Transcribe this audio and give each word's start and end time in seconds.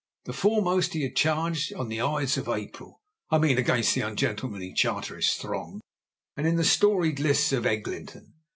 The 0.25 0.33
foremost 0.33 0.93
he 0.93 1.03
had 1.03 1.15
charged 1.15 1.75
on 1.75 1.87
the 1.87 2.01
Ides 2.01 2.35
of 2.35 2.47
April 2.49 3.03
(I 3.29 3.37
mean 3.37 3.59
against 3.59 3.93
the 3.93 4.01
ungentlemanly 4.01 4.73
Chartist 4.73 5.39
throng) 5.39 5.79
and 6.35 6.47
in 6.47 6.55
the 6.55 6.63
storied 6.63 7.19
lists 7.19 7.51
of 7.53 7.67
Eglinton. 7.67 8.33